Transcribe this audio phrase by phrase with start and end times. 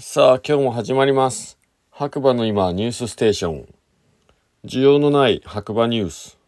[0.00, 1.58] さあ、今日も始まります。
[1.90, 3.74] 白馬の今、ニュースステーション。
[4.64, 6.38] 需要のない白馬ニュース。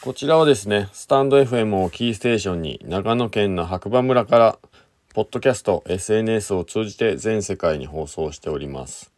[0.00, 4.58] こちらはですね、スタンド FM をキーステーションに、長野県の白馬村から、
[5.14, 9.12] ポッドキャスト、SNS を通じて全世界に放送しております。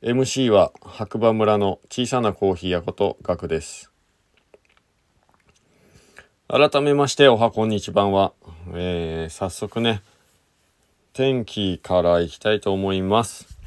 [0.00, 3.90] MC は白馬村の小さなコーヒー屋ことガクです。
[6.50, 8.32] 改めましておはこんにちばんは、
[8.72, 10.00] えー、早速ね
[11.12, 13.58] 天気からいきたいと思います。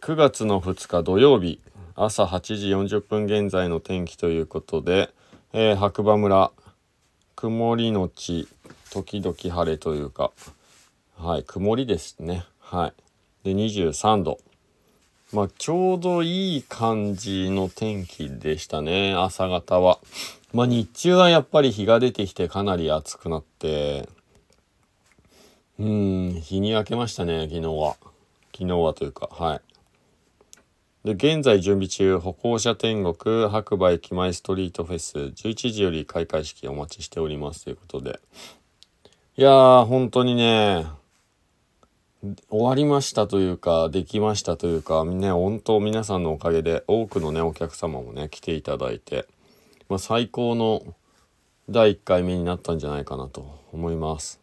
[0.00, 1.60] 9月の2日土曜日
[1.96, 5.08] 朝8時40分現在の天気ということで、
[5.54, 6.52] えー白馬村
[7.36, 8.46] 曇りのち
[8.92, 10.30] 時々晴れというか
[11.16, 12.44] はい曇りですね。
[12.58, 12.92] はい。
[13.44, 14.40] で23度。
[15.32, 20.00] まあちょうどいい感じの天気でしたね朝方は。
[20.52, 24.08] まあ日中はやっぱり日が出てきてかなり暑くなって。
[25.78, 27.96] うん日に焼けましたね昨日は。
[28.52, 29.60] 昨日はというかはい。
[31.04, 38.18] で現在準備中歩行者天国白馬駅前ストリートフェス11時より開会式お待ちしておりますということで。
[39.36, 40.86] いやー本当にね
[42.50, 49.26] 終わりましたというかできましたというかね本当皆さんのおかげで多くのねお客様もね来ていただいて
[49.90, 50.84] まあ、最高の
[51.68, 54.40] 第1回目になったんじゃないかなと思います。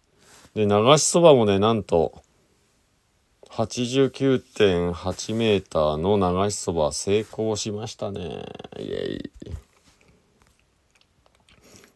[0.54, 2.22] で流しそばもねなんと
[3.50, 8.44] 89.8メーターの流しそば成功しましたね。
[8.78, 9.32] イエイ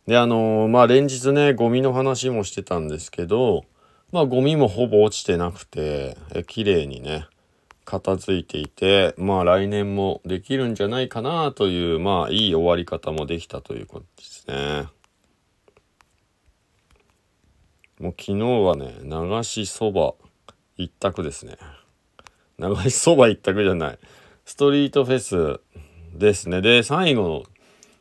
[0.07, 3.65] であのーまあ連日ねゴミの話もしてたんですけど
[4.11, 7.27] まあゴミもほぼ落ちてなくてえ綺麗にね
[7.85, 14.87] 片付いていてまあ来年もできるんじゃないかなというまあいい終わり方もできたということですね。
[17.99, 20.13] もう昨日はね流しそば
[20.77, 21.57] 一択ですね。
[22.59, 23.99] 流しそば一択じゃない
[24.45, 25.59] ストリートフェス
[26.17, 26.61] ですね。
[26.61, 27.43] で最後の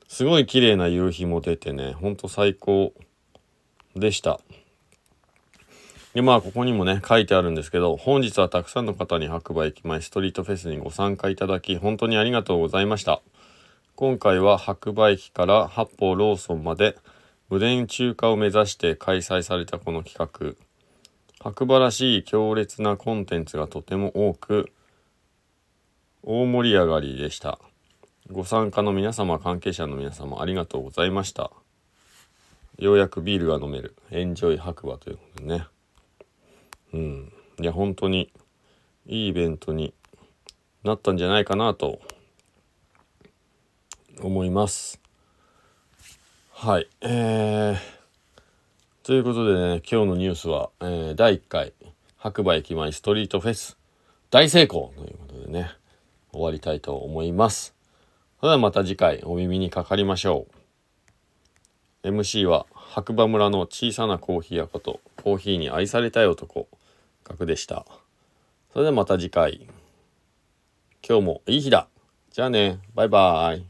[0.08, 2.92] すごい綺麗な夕日も出てねほんと最高
[3.94, 4.40] でした。
[6.14, 13.22] でまあここにもね書いてあるんですけど本日はたくさんの方に白馬駅前ストリートフェスにご参加いただき本当にありがとうございました。
[13.94, 16.96] 今回は白馬駅から八方ローソンまで
[17.48, 20.54] 無電中華を目指して開催されたこの企画。
[21.38, 24.72] 白馬らしい強烈なコンテンツがとても多く
[26.22, 27.58] 大盛り上がりでした。
[28.30, 31.50] ご参加の皆様関係者の皆様ありがとうございました。
[32.78, 33.94] ようやくビールが飲める。
[34.10, 35.66] エンジョイ白馬ということでね。
[36.92, 38.32] うん、いや本当に
[39.06, 39.94] いいイベントに
[40.84, 42.00] なったんじゃないかなと
[44.20, 45.00] 思います。
[46.52, 47.76] はい、えー、
[49.02, 51.72] ということでね今日のニュースは、えー第1回
[52.18, 53.78] 白馬駅前ストリートフェス
[54.30, 55.70] 大成功ということでね
[56.32, 57.74] 終わりたいと思います。
[58.40, 60.46] それではまた次回お耳にかかりましょ
[62.04, 62.08] う。
[62.08, 66.68] MC は白馬村の小さなコーヒー屋ことコーヒーに愛されたい男
[67.38, 67.86] 画でした。
[68.72, 69.66] それではまた次回。
[71.06, 71.88] 今日もいい日だ。
[72.30, 72.78] じゃあね。
[72.94, 73.69] バイバーイ。